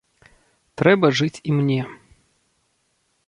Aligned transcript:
Трэба 0.81 1.11
жыць 1.19 1.43
і 1.51 1.57
мне. 1.59 1.79